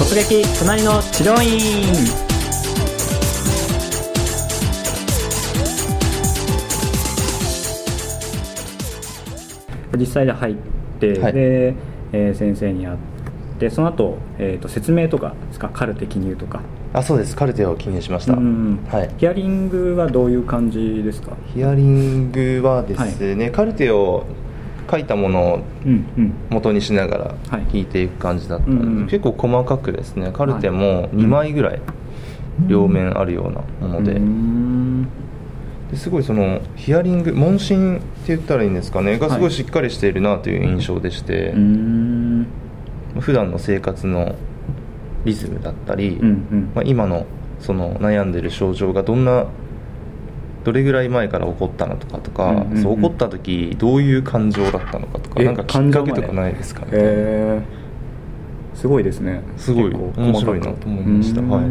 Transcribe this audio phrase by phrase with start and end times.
[0.00, 1.92] 突撃隣の治療院。
[9.98, 10.56] 実際で入っ
[10.98, 11.32] て、はい。
[11.34, 11.74] で、
[12.12, 12.96] えー先生に会っ
[13.58, 15.68] てその後、えー、と説明とかですか？
[15.68, 16.62] カルテ記入とか。
[16.94, 17.36] あそうです。
[17.36, 19.10] カルテを記入しました、うんはい。
[19.18, 21.36] ヒアリングはどういう感じですか？
[21.52, 24.24] ヒアリングはですね、カルテを
[24.90, 25.64] 書いたものを
[26.48, 27.62] 元にしながらはい。
[27.66, 29.06] 聞いていく感じだったので、うんうん。
[29.06, 30.32] 結構細かくですね。
[30.32, 31.10] カルテもはい。
[31.10, 31.80] 2枚ぐらい
[32.66, 35.08] 両面あるようなもので,、うん。
[35.90, 39.18] ですごいそのヒアリング問診って言ったらいいんですかね。
[39.18, 42.46] がすごいしっかりしているなという印象でして、うん。
[43.18, 44.34] 普段の生活の
[45.24, 46.72] リズムだったり、うんうん。
[46.74, 47.26] まあ、今の
[47.60, 49.46] その悩んでる症状がどんな
[50.64, 52.82] どれぐらい前から起こったのとかとか、うんうんうん。
[52.82, 56.82] そう起こった時どういう感情だったのかとかえなんかきっかけとかないですか？
[56.82, 57.60] ねへえ
[58.74, 59.42] すごいですね。
[59.56, 59.94] すごい。
[59.94, 61.42] 面白いなと思いました。
[61.42, 61.64] はい。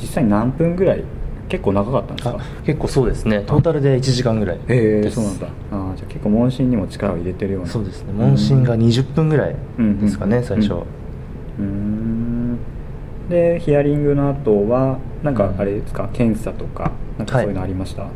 [0.00, 1.02] 実際何分ぐらい
[1.48, 3.42] 結構長かったんですあか結構そうですね。
[3.46, 5.46] トータルで1時間ぐらいへえですそうなんだ。
[5.72, 7.68] あーじゃあ結構問診にも力を入れてるような。
[7.68, 8.12] そうですね。
[8.12, 9.56] 問診が20分ぐらい
[10.00, 10.82] ですかね、うん最初、
[11.58, 12.58] うん。
[13.28, 18.02] でヒアリングの後はなんかあれですか、検査とかなんかそういうのありました？
[18.02, 18.10] は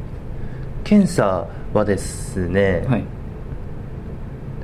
[0.84, 2.96] 検査はですね、い、な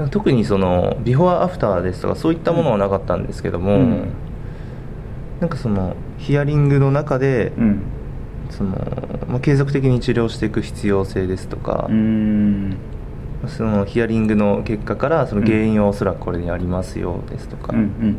[0.04, 4.08] んか特にそのビフォーアフターですとかそういったものはなかったんですけども、うん。
[5.40, 7.82] なんかそのヒアリングの中で、うん。
[8.50, 8.70] その
[9.28, 12.76] まあ、継続的に治療していく必要性ですとか、うん
[13.46, 17.72] そのヒアリングの結果からその原因はおそらくこれにありますよですとか、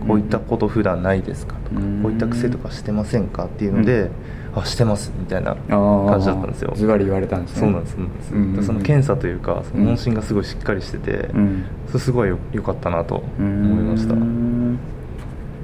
[0.07, 2.01] こういったこと普段ないですかとか、うん。
[2.01, 4.09] こういった癖とかしてませんかっていうので、
[4.55, 6.71] あしてますみたいな感じだったんですよ。
[6.73, 7.59] ズバリ言われたんですね。
[7.59, 11.65] そうなんですそうなんうんその検査というかその問診がすごいしっかりしてて、うん。
[11.87, 14.13] それすごいよ良かったなと思いました。
[14.13, 14.79] うん。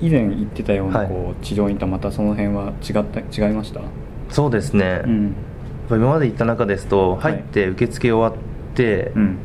[0.01, 1.07] 以前言ってたようなはい。
[1.07, 3.79] こう治療院とはまたその辺は違った違いました？
[4.29, 5.35] そうですね、やっうん
[5.88, 7.33] ぱ今まで行った中ですとはい。
[7.33, 8.54] 入って受付終わって、
[9.16, 9.38] うん。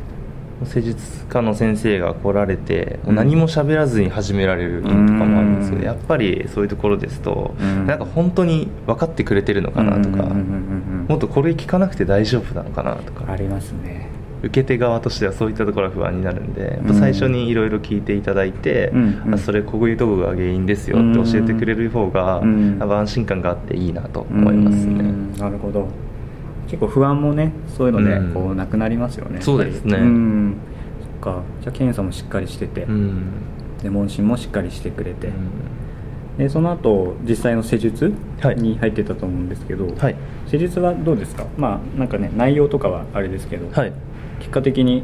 [0.64, 3.14] 施術家の先生が来られて、うん。
[3.14, 4.92] 何も喋らずに始められる院とか
[5.24, 5.80] もあるんですけうん。
[5.80, 7.86] どやっぱりそういうところですと、うん。
[7.86, 14.08] なんか本当に分かってくれてるのかなとか、もっとこれ聞かなくて大丈夫なのかなとかありますね。
[14.42, 19.22] 受け手側としてはそういったところは不安になるんでやっぱ最初にいろいろ聞いていただいて、うん。
[19.26, 19.34] うん。
[19.34, 22.78] あそれこういうところが原因ですよって教えてくれる方が、うん。
[22.82, 25.00] 安心感があっていいなと思いますね。
[25.00, 25.32] うん。
[25.38, 25.88] なるほど
[26.70, 28.32] 結構不安もねそういうのでうん。
[28.32, 29.40] こうなくなりますよね。
[29.42, 29.98] そうですね。
[29.98, 30.54] うん。
[31.02, 31.42] そっか。
[31.62, 33.32] じゃあ検査もしっかりしてて、うん。
[33.82, 35.34] で問診もしっかりしてくれて、うん。
[36.38, 38.56] でその後実際の施術はい。
[38.56, 40.16] に入ってたと思うんですけど、はい。
[40.46, 41.44] 施術はどうですか？
[41.58, 43.92] まあなんかね内容とかはあれですけど、はい。
[44.38, 45.02] 結果的に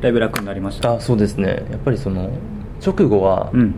[0.00, 0.94] だいぶ楽になりました。
[0.94, 1.66] あそうですね。
[1.70, 2.30] やっぱりその
[2.84, 3.74] 直後は、うん。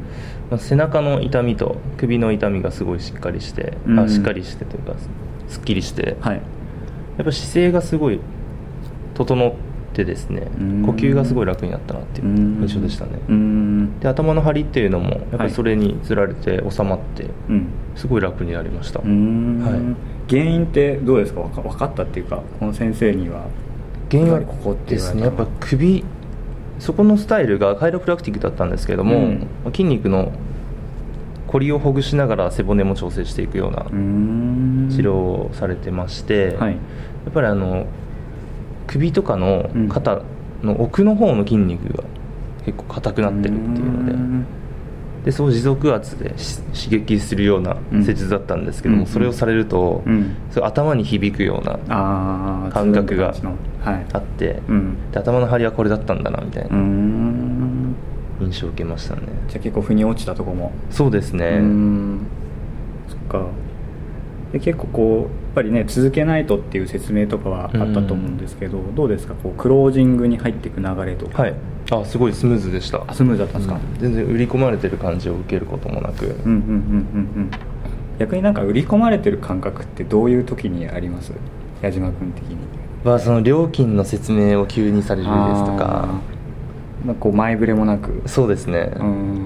[0.51, 3.99] まあ背中の痛みと首の痛みがすごいしっかりして、うん。
[3.99, 4.95] あしっかりしてというか
[5.49, 6.41] すっきりして、はい
[7.17, 8.21] やっぱ姿勢がすごい
[9.15, 9.53] 整っ
[9.93, 10.83] てですねうん。
[10.87, 13.13] 呼吸がすごい楽になったなっていう印象でしたね。
[13.29, 14.01] うん。
[14.01, 19.61] で頭の張りっていうのもやっぱはいりそれにつられて収まってうんすごい楽になりました、うん。
[19.61, 20.31] はい。
[20.31, 21.43] 原因ってどうですか？
[21.43, 23.47] 分かったっていうかこの先生には。
[24.11, 26.05] 原因はここってですねやっぱ首
[26.79, 29.47] そこのスタイルがカイロプラクティックだったんですけれども、うん。
[29.67, 30.33] 筋肉の
[31.55, 34.89] こりをほぐしながら背骨も調整していくようなうん。
[34.91, 36.73] 治療をされてまして、はい。
[36.73, 36.79] や
[37.31, 37.87] っぱりあの
[38.89, 39.89] 首とかのうん。
[39.89, 40.21] 肩
[40.65, 42.03] の奥の方の筋肉が
[42.65, 44.47] 結構硬くなってるっていうのでん。
[45.25, 48.05] でそう持続圧でし刺激するようなうん。
[48.05, 49.07] 施術だったんですけども、うん。
[49.07, 50.35] それをされると、うん。
[50.61, 51.79] 頭に響くような
[52.73, 53.33] 感覚が
[54.13, 54.97] あって、うん。
[55.13, 57.84] で頭の張りはこれだったんだなみたいうなん
[58.41, 60.73] 印象を受けましたね、じゃあ結構腑に落ちたとこも。
[60.91, 62.27] そうですね、うん。
[63.09, 63.47] そっか。
[64.53, 69.35] で結構こうやっぱりね続けないとっていう説明とかはあったと思うんですけど、どうですか？
[69.35, 71.43] こうクロージングに入っていく流れとか。
[71.43, 71.55] はい。
[71.91, 73.05] あすごいスムーズでした。
[73.07, 74.01] あスムーズだったんですか、うん。
[74.01, 77.51] 全然売り込まれてる感じを受けることもなく、うんうんうんうんうん。
[78.19, 81.33] 逆になんか売り込まれてる感覚ってどういう時にあります？
[81.83, 82.57] 矢島君的に。
[83.05, 86.34] まあ、その料金の説明を急にされるですとあかー
[87.05, 88.23] なんかこう前触れもなく。
[88.27, 89.03] そうですね、うん。
[89.03, 89.45] うんうんうん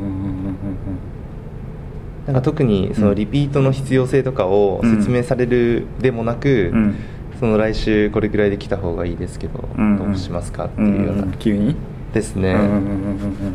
[2.26, 6.94] なんか特にそのリピートの必要性とかを説明されるでもなく、うん。
[7.40, 9.96] その来週これくらいで来た方がいいですけど、うん。
[9.96, 11.32] どうしますかってうんいうような、んん。
[11.38, 11.74] 急に？
[12.12, 12.80] ですね、うんうんうんうん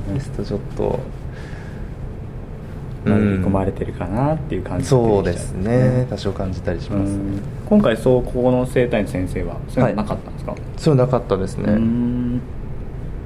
[0.09, 0.13] うん。
[0.15, 0.99] ですとちょっと、
[3.05, 7.17] まあ売り込まれてるかなっていう感じそうですね、う多少感じたりしんます、
[7.67, 12.41] 今回そうここの生態の先生はそういうのなかったんですか、そういうのなかったですね、うん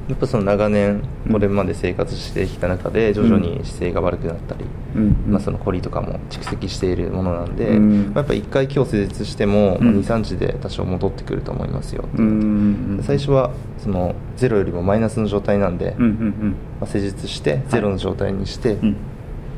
[0.07, 4.63] やっぱその長年これまで生活してきた中で徐々に姿勢が悪くなったり、
[4.95, 5.25] うん。
[5.27, 8.05] まあ、その凝りとかも蓄積しているものなんで、うん。
[8.13, 9.99] まあやっぱ1回今日施術してもうん。
[9.99, 12.05] 23日で多少戻ってくると思いますよ。
[12.15, 13.01] うん。
[13.03, 16.03] 最初はそのゼロよりもマイナスの状態なんで、うん。
[16.03, 16.55] うん。
[16.79, 18.95] まあ、施術してゼロの状態にして、うん。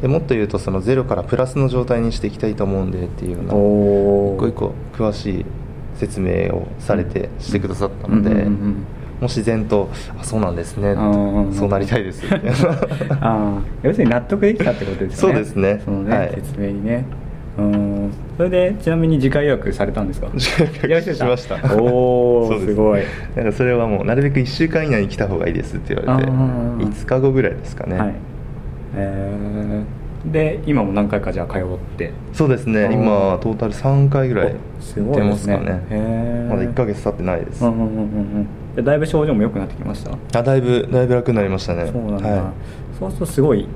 [0.02, 5.46] でもっと言うとそのゼロからプラスの状態にしていきたいと思うんでっていうようなお一個一個詳しい
[5.96, 8.38] 説明をされてしてくださったので、うん。
[8.38, 8.44] うん。
[8.44, 8.50] うん。
[8.50, 8.76] も
[9.22, 9.90] う自然と
[10.20, 10.96] 「あそうなんですね」
[11.54, 12.24] そうなりたいです」
[13.20, 15.36] ああ要するに納得できたってことですよね。
[15.36, 15.82] そうですね。
[15.84, 16.32] そのね、はい。
[16.36, 17.06] 説明にね。
[17.58, 18.12] うん。
[18.38, 20.28] それでちなみに次回予約されたんですか？
[20.38, 21.58] 次回予約しました。
[21.76, 22.76] おお そうです。
[22.76, 23.02] ごい。
[23.36, 26.32] なんかそれはもうなるべく1週間以内に来た方がいいですって言われて。
[26.32, 26.78] あー。
[26.80, 28.14] 5日後ぐらいですかね、はい。
[28.96, 29.84] えー、
[30.26, 31.62] で今も何回かじゃあ通っ
[31.98, 32.12] て。
[32.34, 32.90] そうですね。
[32.92, 35.30] 今トータル3回ぐらいおすごい出でね。
[35.32, 35.56] ますね。
[35.90, 36.50] へー。
[36.50, 37.92] まだ1ヶ月経ってないです、うんうんうんう
[38.42, 38.48] ん
[38.84, 40.40] だいぶ症状も良くなってきました？
[40.40, 41.90] あだいぶだいぶ楽になりましたね。
[41.92, 42.54] そうなんだ、は
[42.98, 43.68] そうするとすごい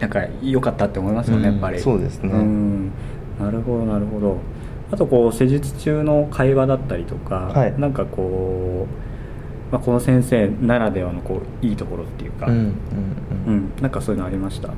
[0.00, 1.78] なんか良かったって思いますよね、うんやっぱり。
[1.80, 2.30] そうですね。
[2.32, 2.88] ん。
[3.38, 4.36] なるほどなるほど。
[4.90, 7.80] あとこう施術中の会話だったりとか、はい。
[7.80, 8.86] なんかこ
[9.70, 12.70] う、まあ、この先生ならではのこういいところっていうか、うんうんう
[13.46, 13.72] うんん。
[13.80, 14.70] なんかそういうのありました？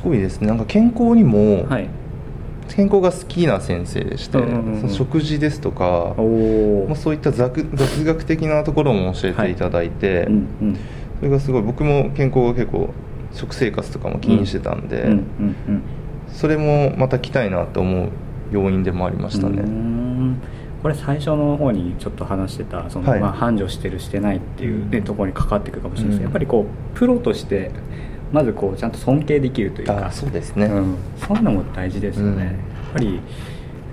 [0.00, 0.46] すごいですね。
[0.46, 1.88] なんか健康にも、はい。
[2.74, 6.14] 健康が好きな先生でして、うんうん食事ですとか
[6.86, 10.76] まあ、そういった雑 雑学的なところも教えていただいて、うんうん。
[11.18, 12.94] それがすごい僕も健康が結構
[13.32, 15.82] 食生活とかも気にしてたんで、うんうんうん。
[16.28, 18.08] それもまた来たいなと思う
[18.50, 19.62] 要因でもありましたね。
[19.62, 20.36] ん。
[20.82, 23.20] これ最初の方にちょっと話してたその、はい。
[23.20, 25.04] まあ、繁盛してるしてないっていう、ねうん。
[25.04, 26.64] ところに関わってくるかもしれないですけやっぱりこ
[26.94, 27.70] うプロとして
[28.32, 30.06] まずこうちゃんと尊敬できるというか。
[30.06, 32.38] あそうですね、うん、そういうのも大事ですよね、うん。
[32.40, 32.54] やっ
[32.92, 33.20] ぱり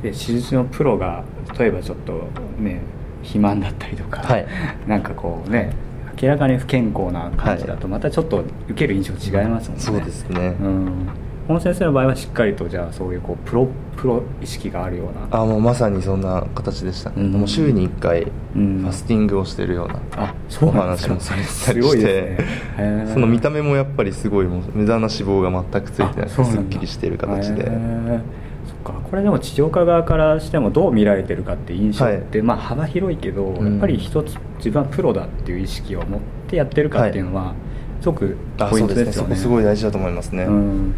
[0.03, 1.23] で手術のプロが
[1.57, 2.27] 例えばちょっと
[2.59, 2.81] ね
[3.21, 4.47] 肥満だったりとか、はい。
[4.87, 5.73] なんかこうね
[6.21, 11.09] 明らかに不健康な感じだとまたちょっと受ける印象違いますもんね、そうですね、うん、
[11.47, 15.41] この先生の場合はしっかりとじゃあそういうこうプロプロ意識があるような。
[15.41, 17.31] あもうまさにそんな形でしたね、うん。
[17.31, 18.85] もう週に1回フうん。
[18.85, 22.37] ァスティングをしてるような、あそうお話もされてたりして、
[22.77, 23.09] ね。
[23.13, 26.61] その見た目もやっぱりすごいもう無駄な脂肪が全くついてなくてあそうなんだ。
[26.61, 27.63] すっきりしている形で。
[27.63, 28.19] へー。
[28.67, 28.99] そっか。
[29.09, 33.71] これでも治療家側からしてもどう見られてるかって印象って、まあ幅広いけど、うん。
[33.71, 37.55] やっぱり一つ自分はプロだっていう意識を持ってやってるかっていうのは、
[38.01, 40.95] すごくあポイントですすよねこすごい大事だと思いますね、うん、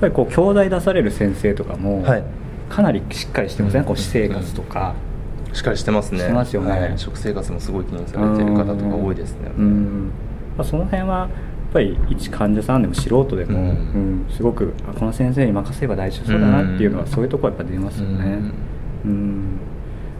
[0.00, 2.24] ぱりこう教材出される先生とかも、はい。
[2.68, 3.86] かなりしっかりしてません、うん。
[3.86, 4.94] こう私生活とか、
[5.52, 6.20] しっかりしてますね。
[6.20, 6.70] してますよね。
[6.70, 6.92] はい。
[6.96, 9.50] 食生活もすごい気にされてる方とか多いですね。
[9.56, 10.10] うん。
[10.56, 11.28] まあ、その辺はやっ
[11.72, 13.66] ぱり一患者さんでも素人でも、うん。
[13.66, 14.26] うん。
[14.30, 17.10] すごくあこの先生に任せれば大丈夫そうだなっていうのは、うん。
[17.10, 18.24] そういうところやっぱ出ますよね。
[19.04, 19.10] うん。
[19.10, 19.58] うん。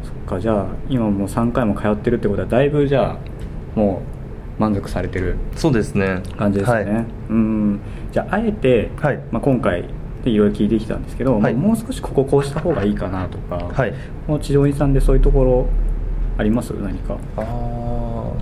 [0.02, 4.19] そっかじゃあ今もう3回も通ってるってことはだいぶじゃあもう
[4.60, 6.22] 満足されてるそうですね。
[6.36, 7.06] 感じですね、はい。
[7.30, 7.80] うん。
[8.12, 9.18] じゃああえて、はい。
[9.32, 9.86] まあ、今回
[10.22, 11.54] でいろいろ聞いてきたんですけど、はい。
[11.54, 13.94] もう少しこここうした方がいいかなとか、はい。
[14.26, 15.66] この治療院さんでそういうところ
[16.36, 16.74] あります？
[16.74, 17.14] 何か。
[17.36, 17.54] ああなるほど
[18.26, 18.34] な。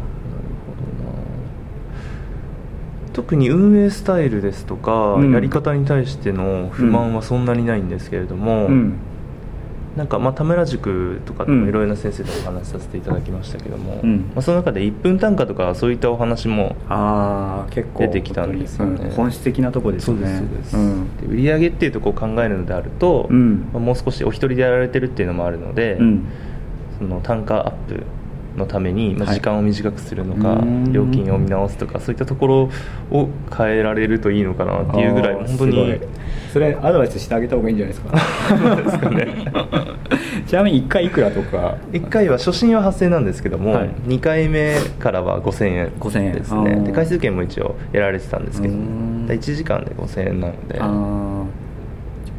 [3.12, 5.32] 特に運営スタイルですとか、うん。
[5.32, 8.94] やり方に対しての不満はそんなにないんですけれども、うん
[9.96, 11.62] なんかまあ田村塾とかでうん。
[11.62, 14.31] もいろいろな先生とお話しさせていただきましたけども、うん。
[14.35, 16.76] まあ、その中で1分単価とかそういったお話も
[17.99, 19.06] 出てきたんですよね。
[19.06, 20.38] うん本質的なところですよね。
[20.38, 21.17] そうですん。
[21.19, 23.69] で売り上げっていうところを考えるのであると、うん。
[23.72, 26.24] まあもう少しお一人でやられてるっていうのもあるので、うん。
[26.98, 28.05] その単価アップ
[28.56, 29.34] のために、まあ、はい。
[29.36, 30.93] 時間を短くするのか、うーん。
[30.93, 32.70] 料金を見直すとかそういったところ
[33.10, 36.01] を変えられるといいのかなっていうぐらい本当に
[36.53, 38.77] それアドバイスしてあげた方がいいんじゃないですか。
[38.77, 39.27] ですかね
[40.48, 43.88] ちなみに1回いくらとか？1回は初診は8000円なんですけども、はい。
[43.88, 46.32] 2回目からは5000円5000円。
[46.32, 46.81] ですね。
[46.86, 50.81] で回数券も一応やられてたんですけどうーん1時間で5000円なので、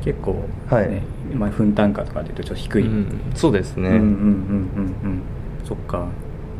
[0.03, 0.89] 結構、はい。
[0.89, 1.03] ね
[1.35, 3.21] まあ、分単価とかでいうとちょっと低い、うん。
[3.35, 5.21] そうですね、うんうんうんうんうん。
[5.63, 6.07] そっか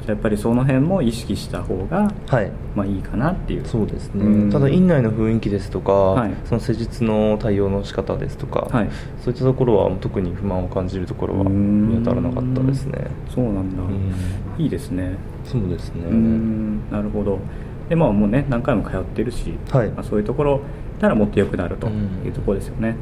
[0.10, 2.52] やっぱりその辺も意識した方がはい。
[2.76, 3.66] まあいいかなっていう。
[3.66, 4.50] そうですね、うん。
[4.52, 6.34] ただ院内の雰囲気ですとか、はい。
[6.46, 8.90] その施術の対応の仕方ですとか、はい。
[9.24, 13.08] そういったところは特に不満を感じるところは見当たらなかったですね。
[13.34, 14.62] そうなんだ、うん。
[14.62, 15.16] いいですね。
[15.46, 16.04] そうですね。
[16.10, 16.90] うん。
[16.92, 17.40] なるほど。
[17.88, 19.90] でまあもうね何回も通ってるし、はい。
[19.90, 20.62] まあ、そういうところ
[21.00, 22.26] ならもっと良くなるとうん。
[22.26, 22.96] いうところですよね、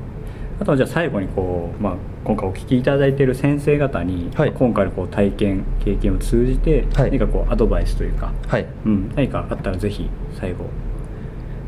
[0.60, 4.50] あとはじゃあ最後にこう、まあ、今回お聞きいただいている先生方に、はい。
[4.50, 7.12] まあ今回のこう体験経験を通じてはい。
[7.12, 8.66] 何かこうアドバイスというか、はい。
[8.86, 10.10] うん、何かあったらぜひ
[10.40, 10.66] 最後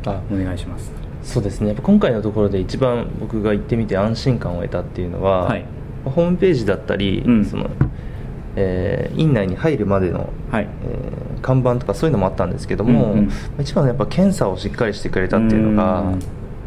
[0.06, 0.20] あ。
[0.30, 0.92] お願いします。
[1.22, 1.74] そうですね。
[1.80, 5.64] 今回のところで一番僕が行ってみて安心感を得たっていうのは、はい。
[6.04, 7.44] ホームページだったり、うん。
[7.44, 7.70] その
[8.56, 10.68] えー院内に入るまでの、はい。
[10.84, 13.30] えー看板とかそういうのもあったんですけども、うんうん、
[13.60, 16.12] 一番やっぱ検査をしっかりしてくれたっていうのが、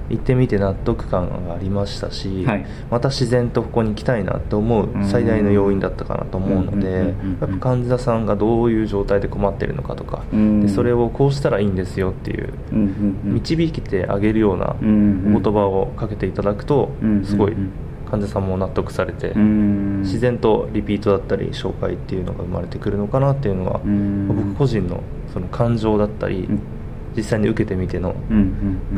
[0.09, 12.53] 行ってみて納得感がありましたし、はい、また自然とここに来たいなと思う最大の要因だったかなと思うのでやっぱ患者さんがどういう状態で困ってるのかとかでそれをこうしたらいいんですよっていう
[13.23, 16.91] 導いてあげるようなお言葉をかけていただくと
[17.23, 17.55] すごい
[18.09, 23.79] 患者さんも納得されて自然とリピートだったり紹介っていうのが生まれてくるのかなっていうのは
[24.27, 25.01] 僕個人の
[25.33, 26.47] その感情だったり
[27.15, 28.15] 実際に受けてみての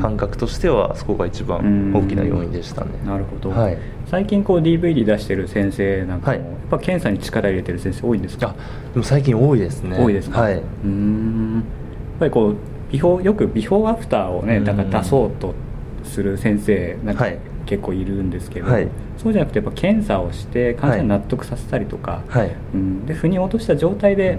[0.02, 8.56] 感覚としてはそこが一番大きな要因でしたね、なるほど、はい、最近こう DVD 出してる先生なんかも、はい、やっぱ検査に力入れてる先生多いんですか？
[8.94, 9.98] でも最近多いですね。
[10.00, 10.42] 多いですか？
[10.42, 10.62] はい。
[10.84, 11.56] うん。
[11.56, 12.56] やっぱりこう
[12.92, 15.54] ビフォーよくビフォーアフターをねだから出そうと
[16.04, 17.28] する先生なんか、
[17.66, 24.38] 結構いるんですけど、はい、そうじゃなくてやっぱ検査をして患者に納得させたりとか、はい、うん、で腑に落とした状態で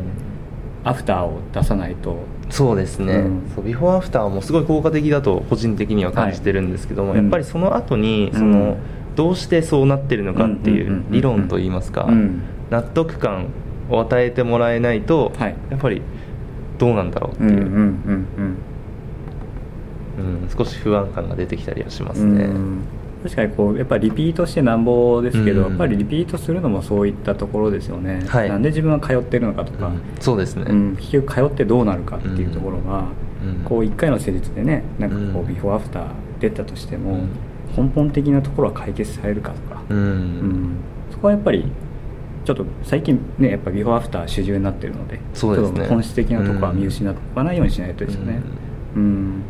[0.87, 2.17] アフターを出さないと。
[2.49, 8.77] そうですね、うん、そうビフォーアフターもすごい効果的だと個人的には感じてるんですけども、はい、やっぱりその後にその、うん、
[9.17, 12.09] どうしてそうなってるのかっていう理論といいますか、
[12.71, 13.49] 納得感
[13.91, 16.03] を与えてもらえないと、はい、やっぱり
[16.79, 18.57] どうなんだろうっていう,、うん
[20.57, 22.49] 少し不安感が出てきたりはしますね。
[23.23, 33.09] 確かにこうやっぱりリピートしてなんぼですけど、うん、やっぱりリピートするのもそういったところですよね、はい、なんで自分は通ってるのかとか、うん、そうですね、うん、結局通ってどうなるかっていうところが、
[33.65, 36.07] こう1回の施術でねなんかこうビフォーアフター
[36.41, 37.21] 出たとしても、
[37.77, 40.77] 根本的なところは解決されるかとか、うん。
[41.11, 41.65] そこはやっぱり
[42.45, 48.41] ちょっと最近ねやっぱビフォーアフター主流になってるのでそうです、ね、本質的なところは見失わないようにしないとですよね。
[48.95, 49.43] うん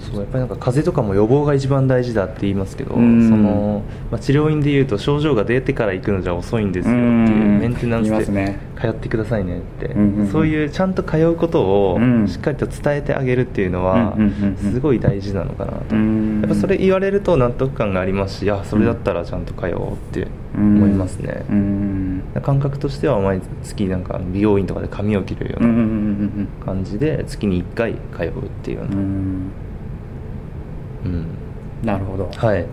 [0.00, 9.94] そうやっぱりなんか風邪とかも予防が一番大事だって言いますけど、そのまあ、治療院でいうと症状が出てから行くのじゃ遅いんですよっていうメンテナンスで通ってくださいねって、
[10.30, 14.16] そういうちゃんと通うことをしっかりと伝えてあげるっていうのは
[14.60, 16.02] すごい大事なのかなと、や
[16.44, 21.44] っぱそれ言われると納得感がありますしいやそれだったらちゃんと通おうって思いますね、
[22.42, 28.96] 感覚としては毎月なんか美容院とかで髪を切るような感じで月に1回通うっていうような。
[31.06, 32.66] うん、なるほど、はい、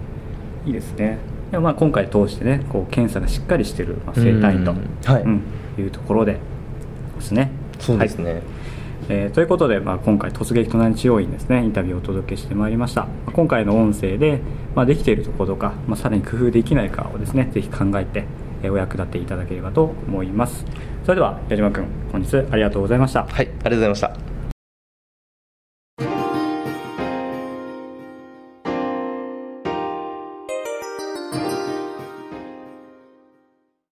[0.66, 1.18] いいですね。
[1.52, 4.74] でまあ今回通してねこう検査がしっかりしてる、まあ、整体院と、
[5.12, 5.24] はい。
[5.24, 5.42] うん、
[5.78, 7.52] いうところでですね。
[7.80, 8.42] そうですね、はい。
[9.10, 13.08] えー、ということで、まあ、今回突撃隣治療院ですねインタビューをお届けしてまいりました。
[13.34, 14.42] 今回の音声で、
[14.76, 18.26] まあ、できているところとか、まあ、さらに工夫できないかをですねぜひ考えて、
[18.64, 20.66] えー、お役立ていただければと思います。
[21.04, 23.26] それでは矢島君本日ありがとうございました。
[23.26, 24.33] はいありがとうございました